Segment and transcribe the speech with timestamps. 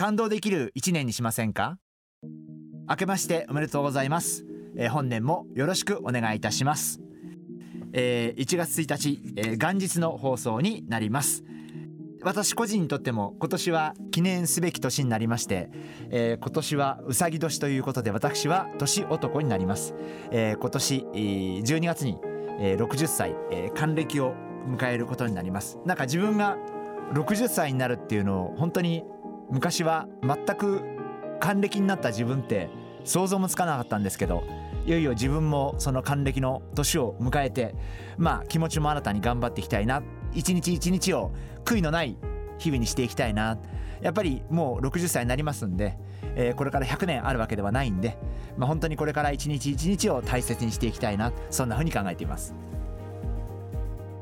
[0.00, 1.76] 感動できる一年にしませんか？
[2.88, 7.02] 明けましておめでとうございます、えー、本年もよろしくお願いいたします。
[7.92, 11.44] えー、1月1日、えー、元日の放送になります。
[12.22, 15.68] 私個人にとっても今年は記念すべき年になりまして、
[16.08, 19.94] えー、今年はうさぎ年ということで私は年男になります、
[20.30, 22.16] えー、今年、12月に、
[22.58, 24.32] え、60歳、え、還暦を
[24.66, 25.78] 迎えることになります。
[25.84, 26.56] なんか自分が
[27.12, 29.04] 60歳になるっていうのを本当に
[29.50, 30.82] 昔は全く
[31.40, 32.70] 還暦になった自分って
[33.04, 34.44] 想像もつかなかったんですけど
[34.86, 37.74] いよいよ自分もその還暦の年を迎えて
[38.16, 40.02] まあ気持ちも新たに頑張っていきたいな。
[40.32, 41.32] 一日一日を
[41.64, 42.16] 悔いのない
[42.58, 43.58] 日々にしていきたいな。
[44.00, 45.98] やっぱりもう60歳になりますんで、
[46.34, 48.16] えー、これから100年あるわけではないんで、
[48.56, 51.32] まあ、本当にこれから一日一日を大切にしていきたいな。
[51.50, 52.54] そんなふうに考えています、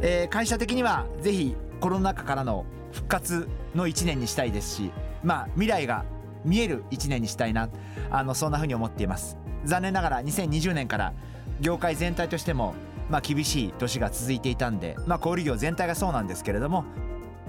[0.00, 4.92] えー、会社的にはぜひコロナ禍からの復活の1年にしたいですし
[5.24, 6.04] まあ未来が
[6.44, 7.68] 見える1年にしたいな。
[8.10, 9.36] あのそんなふうに思っています。
[9.64, 11.12] 残念ながら2020年から
[11.60, 12.74] 業界全体としても
[13.10, 16.84] まあ厳しい年が続いていたんでまあ小売業全体がそうなんですけれども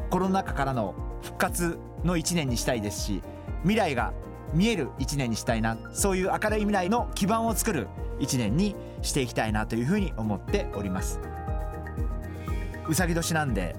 [0.10, 3.22] コロナ禍からの復活の1年にしたいですし
[3.64, 4.14] 未来が
[4.54, 7.88] 見える1年にしたいなそういう明るい未来の基盤を作る
[8.20, 11.20] 1年にしていきたいなというふうに思っております。
[12.88, 13.76] うさぎ年なんで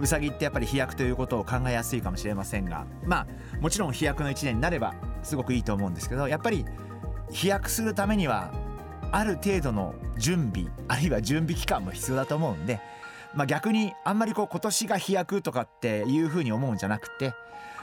[0.00, 3.26] うさぎってやっぱり飛躍ということを考えやすいかもしれませんがまあ
[3.60, 6.64] もちろん飛躍の1年になればすごくいいと思うんですけどやっぱり
[7.30, 8.52] 飛躍するためには
[9.12, 12.80] ある程度の準備あるいは準備期間も必要だと思うんで、
[13.34, 17.32] まあ、逆にあんまりこう今年が飛躍とかっていうふうに思うんじゃなくて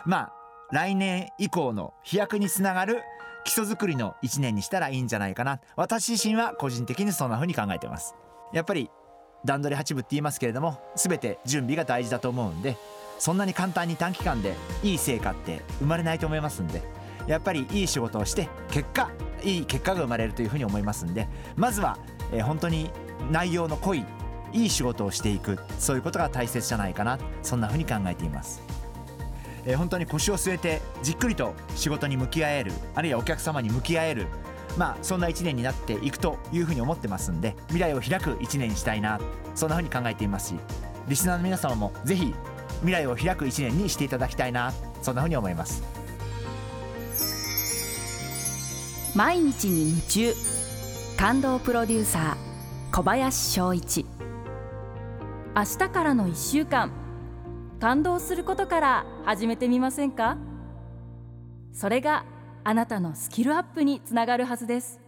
[0.05, 0.34] まあ
[0.72, 3.01] 来年以降の飛躍につながる
[3.45, 5.61] 基礎作りの1年にしたらいいんじゃないかな。
[5.78, 8.13] 私自身は個人的にそんな風に考えてます。
[8.51, 8.89] やっぱり
[9.47, 12.78] 段取り8分って言いますけれども全て準備が大事だと思うんで
[13.18, 14.53] そんなに簡単に短期間で
[14.84, 16.84] いい成果って生まれないと思いますんで
[17.25, 19.09] やっぱりいい仕事をして結果
[19.44, 21.97] いい結果が生まれるというふうに思いますんでまずは、
[22.31, 22.91] えー、本当に
[23.31, 24.06] 内容の濃い
[24.53, 28.62] いい仕事をしていくそういうことが大切じゃないかなそんなふうに考えています。
[29.66, 34.28] えー、本当に腰を据えてじっくりと仕事に向き合えるあるいはお客様に向き合える
[34.78, 39.19] まあそんな1年になっていくというふうに思ってますんで未来を開く1年にしたいな
[39.55, 40.55] そんなふうに考えていますし
[41.07, 42.33] リスナーの皆様もぜひ
[42.81, 45.83] 未来を開く1年にしていただきたいなそんなふうに思います。
[49.16, 50.33] 毎日に夢中
[51.17, 54.05] 感動プロデューサー小林翔一。
[55.55, 56.91] 明日からの1週間
[57.79, 60.38] 感動することから始めてみませんか？
[61.73, 62.25] それが
[62.69, 65.06] あなたのスキルアップにつながるはずです。